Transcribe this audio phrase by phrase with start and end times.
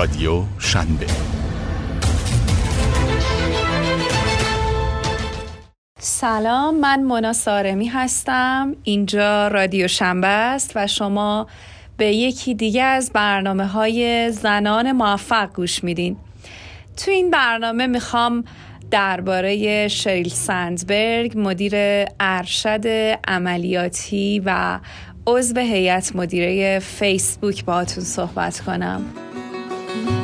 [0.00, 1.06] رادیو شنبه.
[5.98, 8.76] سلام من مونا سارمی هستم.
[8.82, 11.46] اینجا رادیو شنبه است و شما
[11.96, 16.16] به یکی دیگه از برنامه های زنان موفق گوش میدین.
[16.96, 18.44] تو این برنامه می‌خوام
[18.90, 21.74] درباره شریل سندبرگ مدیر
[22.20, 22.86] ارشد
[23.28, 24.80] عملیاتی و
[25.26, 29.04] عضو هیئت مدیره فیسبوک باهاتون صحبت کنم.
[29.90, 30.19] Mm-hmm.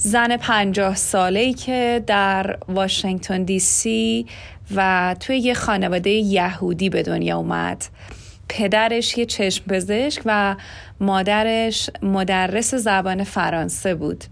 [0.00, 4.26] زن پنجاه ساله که در واشنگتن دی سی
[4.74, 7.84] و توی یه خانواده یهودی به دنیا اومد.
[8.48, 10.56] پدرش یه چشم پزشک و
[11.00, 14.24] مادرش مدرس زبان فرانسه بود.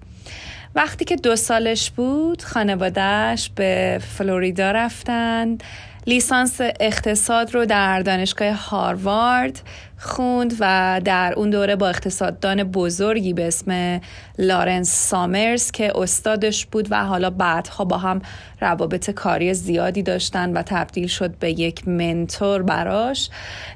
[0.74, 5.64] وقتی که دو سالش بود خانوادهش به فلوریدا رفتند
[6.06, 9.60] لیسانس اقتصاد رو در دانشگاه هاروارد
[10.06, 14.00] خوند و در اون دوره با اقتصاددان بزرگی به اسم
[14.38, 18.22] لارنس سامرز که استادش بود و حالا بعدها با هم
[18.60, 23.30] روابط کاری زیادی داشتن و تبدیل شد به یک منتور براش.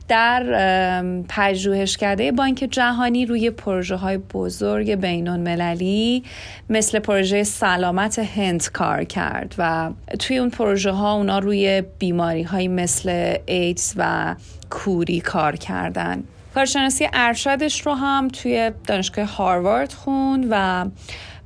[0.09, 6.25] در پژوهشکده بانک جهانی روی پروژه های بزرگ بینون مللی
[6.71, 12.69] مثل پروژه سلامت هند کار کرد و توی اون پروژه ها اونا روی بیماری های
[12.69, 14.35] مثل ایدز و
[14.71, 16.25] کوری کار کردن.
[16.55, 20.87] کارشناسی ارشدش رو هم توی دانشگاه هاروارد خوند و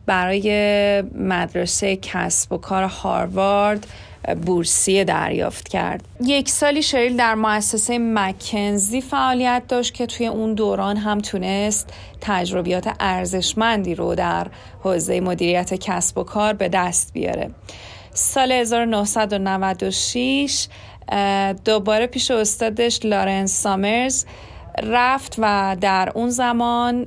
[0.07, 3.87] برای مدرسه کسب و کار هاروارد
[4.47, 6.05] بورسیه دریافت کرد.
[6.21, 12.95] یک سالی شریل در مؤسسه مکنزی فعالیت داشت که توی اون دوران هم تونست تجربیات
[13.01, 14.47] ارزشمندی رو در
[14.83, 17.51] حوزه مدیریت کسب و کار به دست بیاره.
[18.15, 20.69] سال 1996
[21.65, 24.25] دوباره پیش استادش لارنس سامرز
[24.83, 27.07] رفت و در اون زمان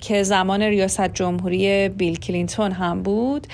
[0.00, 3.46] که زمان ریاست جمهوری بیل کلینتون هم بود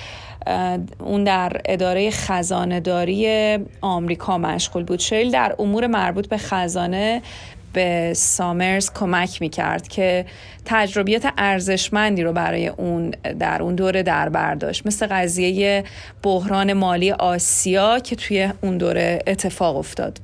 [0.98, 4.98] اون در اداره خزانه داری آمریکا مشغول بود.
[4.98, 7.22] شیل در امور مربوط به خزانه
[7.72, 10.26] به سامرز کمک می‌کرد که
[10.64, 15.84] تجربیات ارزشمندی رو برای اون در اون دوره در برداشت مثل قضیه
[16.22, 20.20] بحران مالی آسیا که توی اون دوره اتفاق افتاد.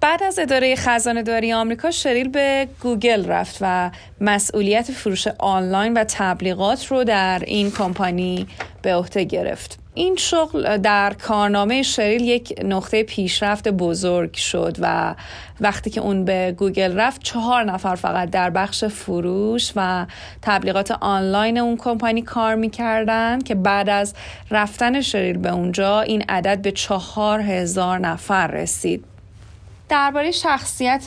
[0.00, 6.04] بعد از اداره خزانه داری آمریکا شریل به گوگل رفت و مسئولیت فروش آنلاین و
[6.08, 8.46] تبلیغات رو در این کمپانی
[8.82, 9.85] به عهده گرفت.
[9.96, 15.14] این شغل در کارنامه شریل یک نقطه پیشرفت بزرگ شد و
[15.60, 20.06] وقتی که اون به گوگل رفت چهار نفر فقط در بخش فروش و
[20.42, 24.14] تبلیغات آنلاین اون کمپانی کار می‌کردن که بعد از
[24.50, 29.15] رفتن شریل به اونجا این عدد به چهار هزار نفر رسید.
[29.88, 31.06] درباره شخصیت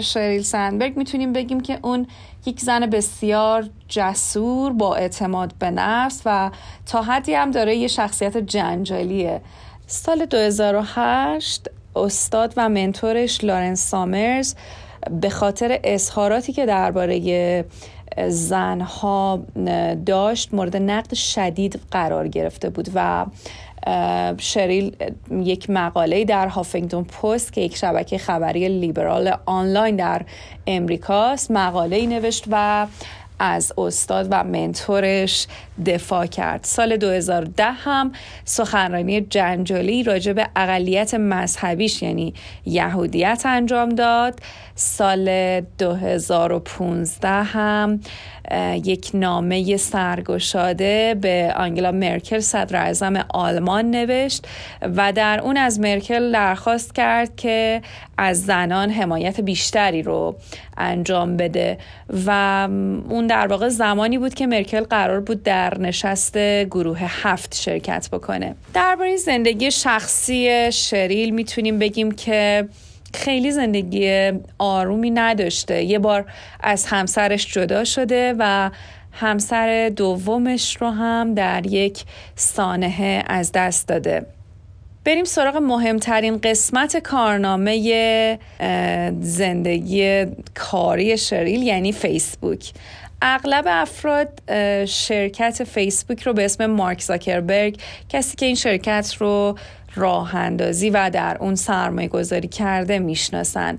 [0.00, 2.06] شریل سندبرگ می‌تونیم بگیم که اون
[2.46, 6.50] یک زن بسیار جسور با اعتماد به نفس و
[6.86, 9.40] تا حدی هم داره یه شخصیت جنجالیه.
[9.86, 14.54] سال 2008 استاد و منتورش لارنس سامرز
[15.20, 17.64] به خاطر اظهاراتی که درباره
[18.28, 19.40] زنها
[20.06, 23.26] داشت مورد نقد شدید قرار گرفته بود و
[24.38, 24.96] شریل
[25.30, 30.22] یک مقاله در هافنگتون پست که یک شبکه خبری لیبرال آنلاین در
[30.66, 31.50] امریکاست.
[31.50, 32.86] مقاله ای نوشت و
[33.38, 35.46] از استاد و منتورش
[35.86, 36.64] دفاع کرد.
[36.64, 38.12] سال 2010 هم
[38.44, 42.34] سخنرانی جنجالی راجع به اقلیت مذهبیش یعنی
[42.66, 44.40] یهودیت انجام داد.
[44.74, 48.00] سال 2015 هم
[48.84, 54.46] یک نامه سرگشاده به آنگلا مرکل صدر اعظم آلمان نوشت
[54.82, 57.82] و در اون از مرکل درخواست کرد که
[58.18, 60.36] از زنان حمایت بیشتری رو
[60.76, 61.78] انجام بده
[62.26, 62.30] و
[63.08, 68.54] اون در واقع زمانی بود که مرکل قرار بود در نشست گروه هفت شرکت بکنه.
[68.74, 72.68] درباره زندگی شخصی شریل می‌تونیم بگیم که
[73.14, 75.82] خیلی زندگی آرومی نداشته.
[75.82, 76.24] یه بار
[76.60, 78.70] از همسرش جدا شده و
[79.12, 84.26] همسر دومش رو هم در یک سانحه از دست داده.
[85.04, 88.38] بریم سراغ مهمترین قسمت کارنامه
[89.20, 92.72] زندگی کاری شریل یعنی فیسبوک.
[93.22, 94.28] اغلب افراد
[94.84, 99.58] شرکت فیسبوک رو به اسم مارک زاکربرگ کسی که این شرکت رو
[99.94, 103.78] راه اندازی و در اون سرمایه گذاری کرده می‌شناسن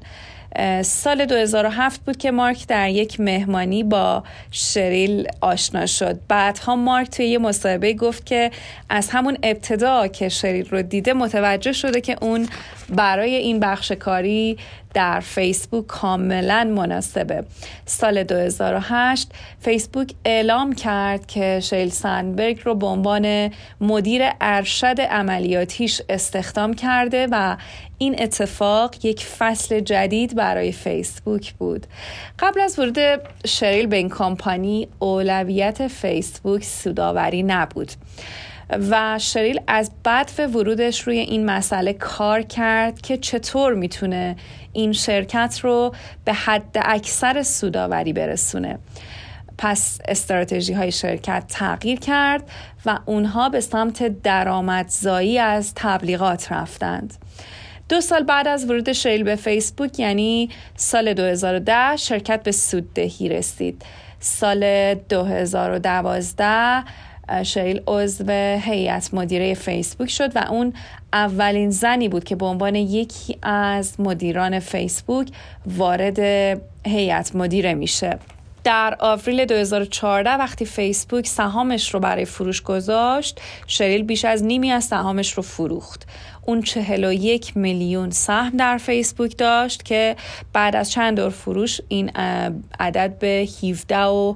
[0.84, 6.20] سال 2007 بود که مارک در یک مهمانی با شریل آشنا شد.
[6.28, 8.52] بعدها مارک توی یه مصاحبه گفت که
[8.90, 12.48] از همون ابتدا که شریل رو دیده متوجه شده که اون
[12.90, 14.58] برای این بخش کاری
[14.94, 17.44] در فیسبوک کاملا مناسبه.
[17.86, 26.74] سال 2008 فیسبوک اعلام کرد که شیل سنبرگ رو به عنوان مدیر ارشد عملیاتیش استخدام
[26.74, 27.58] کرده و
[28.02, 31.88] این اتفاق یک فصل جدید برای فیسبوک بود.
[32.40, 32.98] قبل از ورود
[33.46, 37.92] شریل به این کامپانی اولویت فیسبوک سوداوری نبود.
[38.90, 44.36] و شریل از بدو ورودش روی این مسئله کار کرد که چطور می‌تونه
[44.74, 45.96] این شرکت رو
[46.26, 48.80] به حد اکثر سوداوری برسونه.
[49.58, 52.44] پس استراتژی های شرکت تغییر کرد
[52.86, 57.14] و اونها به سمت درآمدزایی از تبلیغات رفتند.
[57.90, 63.82] دو سال بعد از ورود شریل به فیسبوک یعنی سال 2010 شرکت به سوددهی رسید.
[64.20, 66.84] سال 2012
[67.44, 68.32] شیل عضو
[68.62, 70.74] هیئت مدیره فیسبوک شد و اون
[71.14, 75.30] اولین زنی بود که به عنوان یکی از مدیران فیسبوک
[75.66, 76.20] وارد
[76.86, 78.20] هیئت مدیره میشه.
[78.70, 84.84] در آوریل 2014 وقتی فیسبوک سهامش رو برای فروش گذاشت شریل بیش از نیمی از
[84.84, 86.08] سهامش رو فروخت.
[86.46, 90.16] اون 41 میلیون سهم در فیسبوک داشت که
[90.54, 92.12] بعد از چند دور فروش این
[92.80, 94.36] عدد به 17 و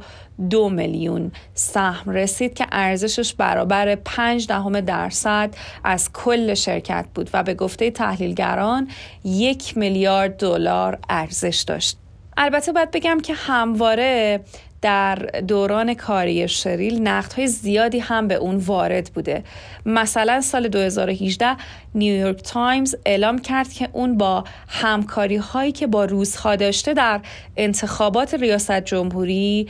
[0.49, 7.43] دو میلیون سهم رسید که ارزشش برابر 5 دهم درصد از کل شرکت بود و
[7.43, 8.87] به گفته تحلیلگران
[9.23, 12.02] یک میلیارد دلار ارزش داشت.
[12.37, 14.39] البته باید بگم که همواره
[14.81, 15.15] در
[15.47, 19.43] دوران کاری شریل hate های زیادی هم به اون وارد بوده.
[19.85, 21.55] مثلا سال 2018
[21.95, 27.19] نیویورک تایمز اعلام کرد که اون با همکاری هایی که با روس‌ها داشته در
[27.57, 29.67] انتخابات ریاست جمهوری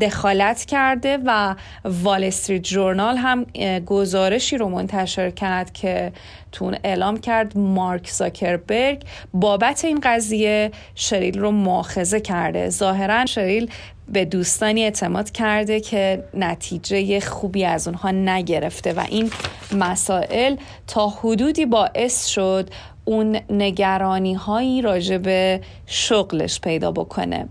[0.00, 1.54] دخالت کرده و
[1.84, 3.44] وال استریت جورنال هم
[3.86, 6.12] گزارشی رو منتشر کرد که
[6.54, 9.02] تون اعلام کرد مارک زاکربرگ
[9.34, 12.70] بابت این قضیه شریل رو مؤاخذه کرده.
[12.70, 13.70] ظاهرا شریل
[14.08, 19.30] به دوستانی اعتماد کرده که نتیجه خوبی از اونها نگرفته و این
[19.72, 20.56] مسائل
[20.86, 22.70] تا حدودی باعث شد
[23.04, 27.48] اون نگرانی هایی راجع به شغلش پیدا بکنه.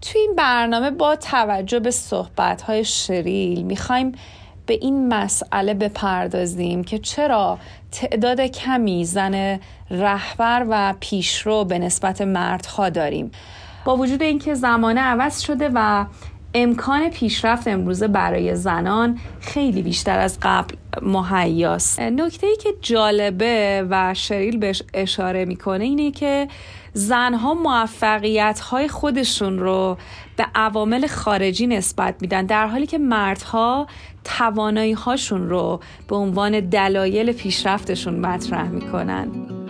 [0.00, 4.12] توی این برنامه با توجه به صحبت های شریل می‌خوایم
[4.66, 7.58] به این مسئله بپردازیم که چرا
[7.92, 9.60] تعداد کمی زن
[9.90, 13.30] رهبر و پیشرو به نسبت مردها داریم.
[13.84, 16.06] با وجود اینکه زمانه عوض شده و
[16.54, 22.00] امکان پیشرفت امروزه برای زنان خیلی بیشتر از قبل مهیاست.
[22.00, 26.48] نکته ای که جالبه و شریل بهش اشاره می‌کنه اینه که
[26.92, 29.98] زنها موفقیت های خودشون رو
[30.36, 33.86] به عوامل خارجی نسبت میدن در حالی که مردها
[34.24, 39.61] توانایی هاشون رو به عنوان دلایل پیشرفتشون مطرح می‌کنن.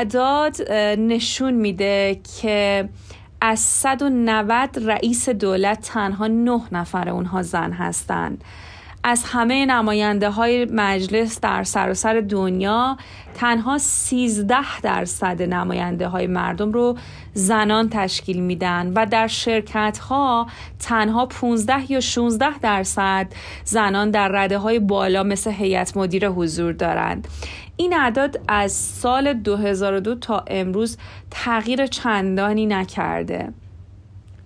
[0.00, 2.88] اعداد نشون میده که
[3.40, 8.44] از 190 رئیس دولت تنها 9 نفر اونها زن هستند.
[9.04, 12.96] از همه نماینده های مجلس در سراسر دنیا
[13.34, 16.98] تنها 13 درصد نماینده های مردم رو
[17.34, 20.46] زنان تشکیل میدن و در شرکت ها
[20.78, 23.26] تنها 15 یا 16 درصد
[23.64, 27.28] زنان در رده های بالا مثل هیئت مدیره حضور دارند.
[27.80, 30.96] این اعداد از سال 2002 تا امروز
[31.30, 33.52] تغییر چندانی نکرده.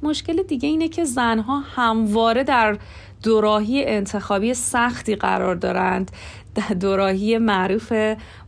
[0.02, 2.78] مشکل دیگه اینه که زنها همواره در
[3.22, 6.10] دوراهی انتخابی سختی قرار دارند.
[6.54, 7.92] در دوراهی معروف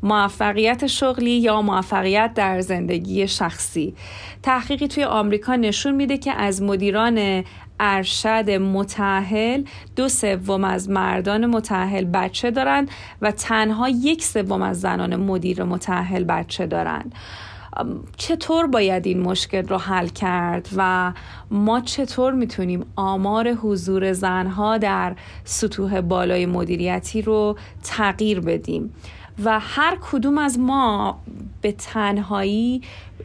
[0.02, 3.94] موفقیت شغلی یا موفقیت در زندگی شخصی.
[4.42, 7.44] تحقیقی توی آمریکا نشون میده که از مدیران
[7.80, 9.64] ارشد متحل
[9.96, 12.90] دو سوم از مردان متحل بچه دارند
[13.22, 17.14] و تنها یک سوم از زنان مدیر متحل بچه دارند
[18.16, 21.12] چطور باید این مشکل رو حل کرد و
[21.50, 28.94] ما چطور می‌تونیم آمار حضور زنها در سطوح بالای مدیریتی رو تغییر بدیم؟
[29.44, 31.20] و هر کدوم از ما
[31.60, 32.82] به تنهایی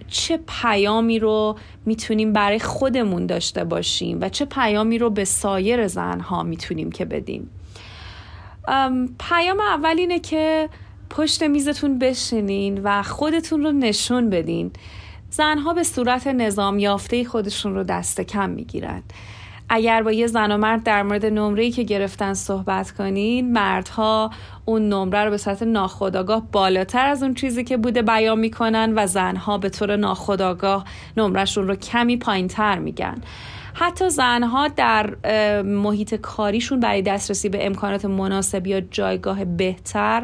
[0.08, 6.44] چه پیامی رو می‌تونیم برای خودمون داشته باشیم و چه پیامی رو به سایر زنها
[6.44, 7.50] می‌تونیم که بدیم.
[9.20, 10.70] پیام اول اینه که
[11.10, 14.72] پشت میزتون بشینین و خودتون رو نشون بدین.
[15.30, 19.04] زنها به صورت نظام یافته خودشون رو دست کم می‌گیرن.
[19.74, 24.32] اگر با یه زن و مرد در مورد نمره‌ای که گرفتن صحبت کنین مردها
[24.66, 29.08] اون نمره رو به صورت ناخودآگاه بالاتر از اون چیزی که بوده بیان می‌کنن و
[29.08, 30.86] زنها به طور ناخودآگاه
[31.18, 33.22] نمرهشون رو کمی پایینتر میگن.
[33.74, 35.16] حتی زنها در
[35.62, 40.24] محیط کاریشون برای دسترسی به امکانات مناسب یا جایگاه بهتر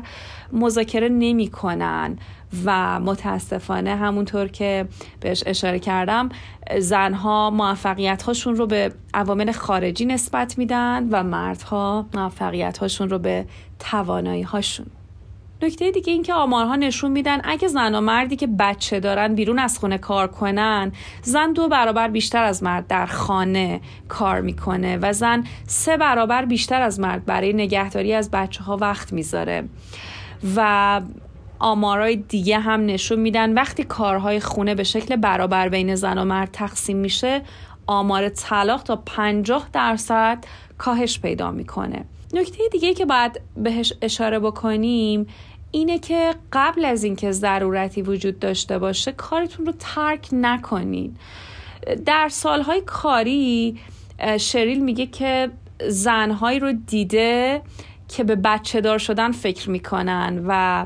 [0.52, 2.18] مذاکره نمی‌کنن.
[2.66, 4.88] و متاسفانه همونطور که
[5.20, 6.30] بهش اشاره کردم
[6.80, 13.46] زنها موفقیت هاشون رو به عوامل خارجی نسبت میدن و مردها موفقیت هاشون رو به
[13.80, 14.86] توانایی هاشون
[15.62, 19.60] نکته دیگه این که آمارها نشون میدن اگه زن و مردی که بچه دارن بیرون
[19.60, 25.14] از خونه کار کنن زن دو برابر بیشتر از مرد در خانه کار می‌کنه و
[25.14, 29.70] زن سه برابر بیشتر از مرد برای نگهداری از بچه ها وقت می‌ذاره.
[30.56, 31.02] و
[31.60, 33.54] آمارای دیگه هم نشون میدن.
[33.54, 37.42] وقتی کارهای خونه به شکل برابر بین زن و مرد تقسیم میشه
[37.88, 40.44] آمار طلاق تا 50 درصد
[40.78, 42.06] کاهش پیدا می‌کنه.
[42.34, 45.28] نکته دیگه که باید بهش اشاره بکنیم
[45.72, 51.16] اینه که قبل از اینکه ضرورتی وجود داشته باشه کارتون رو ترک نکنین
[52.06, 53.80] در سالهای کاری
[54.40, 55.50] شریل میگه که
[55.88, 57.62] زنهایی رو دیده
[58.08, 60.86] که به بچه دار شدن فکر می‌کنن و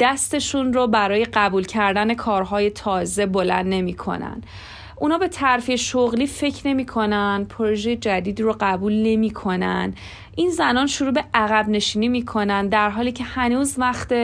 [0.00, 4.42] دستشون رو برای قبول کردن کارهای تازه بلند نمی‌کنن.
[4.96, 9.94] اونا به ترفیع شغلی فکر نمی‌کنن پروژه جدید رو قبول نمی‌کنن.
[10.36, 14.14] این زنان شروع به عقب نشینی می‌کنن در حالی که هنوز وقت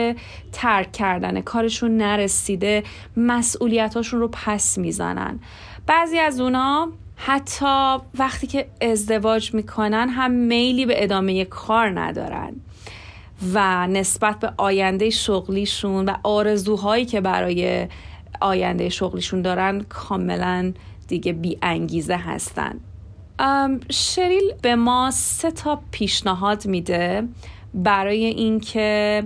[0.51, 2.83] ترک کردن کارشون نرسیده
[3.17, 5.39] مسئولیتاشون رو پس می‌زنن.
[5.87, 12.53] بعضی از اونا حتی وقتی که ازدواج می‌کنن هم میلی به ادامه کار ندارن.
[13.53, 17.87] و نسبت به آینده شغلیشون و آرزوهایی که برای
[18.41, 20.73] آینده شغلیشون دارن کاملا
[21.07, 22.79] دیگه بی انگیزه هستن
[23.89, 27.23] شریل به ما سه تا پیشنهاد میده
[27.73, 29.23] برای اینکه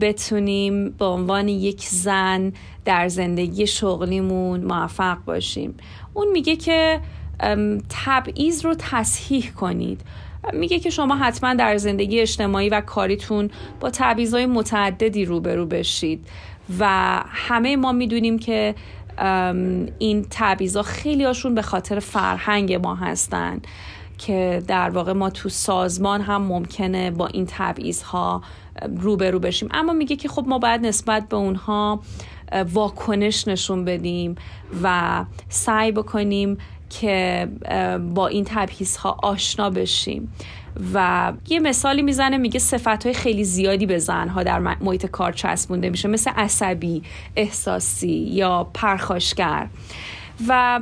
[0.00, 2.52] بتونیم به عنوان یک زن
[2.84, 5.74] در زندگی شغلیمون موفق باشیم.
[6.14, 7.00] اون میگه که
[7.88, 10.00] تبعیض رو تصحیح کنید.
[10.52, 16.26] میگه که شما حتما در زندگی اجتماعی و کاریتون با تبعیضهای متعددی روبرو بشید.
[16.78, 16.86] و
[17.26, 18.74] همه ما می‌دونیم که
[19.98, 23.60] این تبعیضا خیلی هاشون به خاطر فرهنگ ما هستن
[24.18, 28.42] که در واقع ما تو سازمان هم ممکنه با این تبعیض ها
[29.00, 29.68] روبرو بشیم.
[29.72, 32.00] اما میگه که خب ما باید نسبت به اونها
[32.72, 34.34] واکنش نشون بدیم
[34.82, 36.58] و سعی بکنیم
[36.90, 37.48] که
[38.14, 40.32] با این تبعیض ها آشنا بشیم.
[40.94, 45.90] و یه مثالی می‌زنه میگه صفت های خیلی زیادی به زنها در محیط کار چسبونده
[45.90, 47.02] میشه مثل عصبی
[47.36, 49.68] احساسی یا پرخاشگر.
[50.48, 50.80] و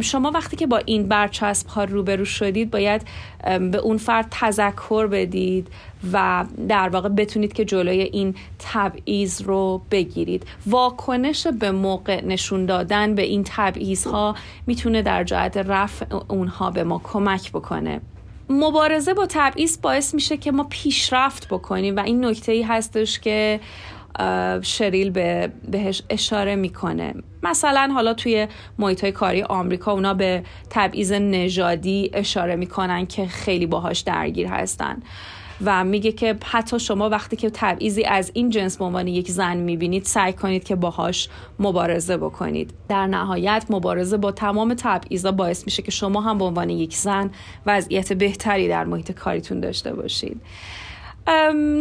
[0.00, 3.02] شما وقتی که با این برچسب ها روبرو شدید باید
[3.44, 5.68] به اون فرد تذکر بدید
[6.12, 10.46] و در واقع بتونید که جلوی این تبعیض رو بگیرید.
[10.66, 14.34] واکنش به موقع نشون دادن به این تبعیض ها
[14.66, 18.00] می‌تونه در جهت رفع اونها به ما کمک بکنه.
[18.48, 23.60] مبارزه با تبعیض باعث میشه که ما پیشرفت بکنیم و این نکته ای هستش که
[24.62, 27.14] شریل به بهش اشاره می‌کنه.
[27.42, 33.66] مثلا حالا توی محیط های کاری آمریکا اونا به تبعیض نژادی اشاره می‌کنن که خیلی
[33.66, 35.02] باهاش درگیر هستن
[35.64, 39.56] و میگه که حتی شما وقتی که تبعیضی از این جنس به عنوان یک زن
[39.56, 41.28] می‌بینید سعی کنید که باهاش
[41.58, 42.70] مبارزه بکنید.
[42.88, 47.30] در نهایت مبارزه با تمام تبعیضا باعث میشه که شما هم به عنوان یک زن
[47.66, 50.40] وضعیت بهتری در محیط کاریتون داشته باشید.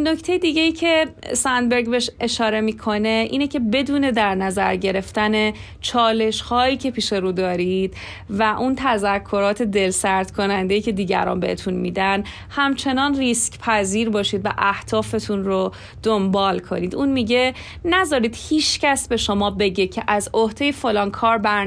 [0.04, 6.42] نکته دیگه ای که سندبرگ بهش اشاره می‌کنه اینه که بدون در نظر گرفتن چالش
[6.42, 7.96] هایی که پیش رو دارید
[8.30, 14.50] و اون تذکرات دل سرد کننده که دیگران بهتون میدن همچنان ریسک پذیر باشید و
[14.58, 15.72] اهدافتون رو
[16.04, 16.96] دنبال کنید.
[16.96, 17.54] اون میگه
[17.86, 21.64] نذارید هیچ کس به شما بگه که از عهده فلان کار بر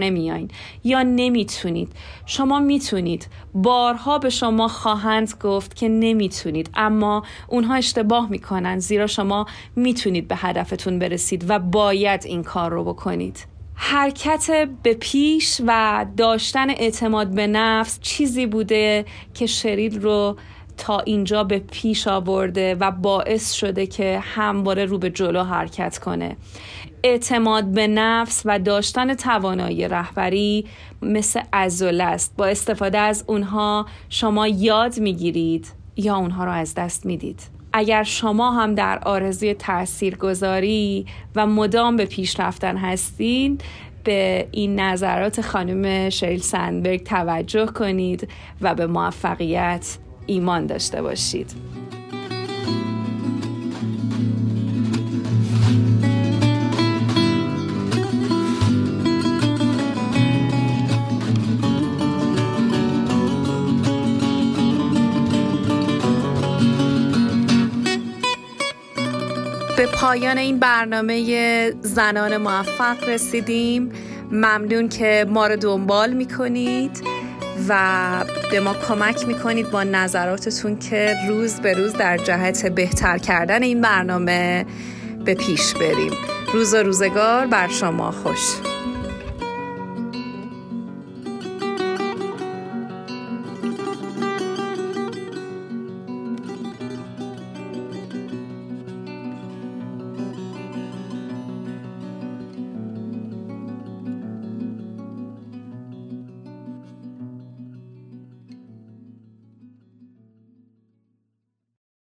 [0.84, 1.92] یا نمی‌تونید.
[2.26, 3.26] شما می‌تونید.
[3.54, 6.70] بارها به شما خواهند گفت که نمی‌تونید.
[6.74, 8.78] اما اون اونها اشتباه می‌کنن.
[8.78, 9.46] زیرا شما
[9.76, 13.46] می‌تونید به هدفتون برسید و باید این کار رو بکنید.
[13.74, 19.04] حرکت به پیش و داشتن اعتماد به نفس چیزی بوده
[19.34, 20.36] که شریل رو
[20.76, 26.36] تا اینجا به پیش آورده و باعث شده که همواره رو به جلو حرکت کنه.
[27.02, 30.66] اعتماد به نفس و داشتن توانایی رهبری
[31.02, 32.34] مثل ازوله است.
[32.36, 37.55] با استفاده از اونها شما یاد می‌گیرید یا اونها رو از دست می‌دید.
[37.78, 43.58] اگر شما هم در آرزوی تاثیرگذاری و مدام به پیش رفتن هستین
[44.04, 48.28] به این نظرات خانم شریل سندبرگ توجه کنید
[48.60, 51.52] و به موفقیت ایمان داشته باشید.
[70.00, 73.92] پایان این برنامه زنان موفق رسیدیم.
[74.30, 77.02] ممنون که ما رو دنبال می‌کنید
[77.68, 77.78] و
[78.50, 83.80] به ما کمک می‌کنید با نظراتتون که روز به روز در جهت بهتر کردن این
[83.80, 84.66] برنامه
[85.24, 86.12] به پیش بریم.
[86.52, 88.75] روز و روزگار بر شما خوش.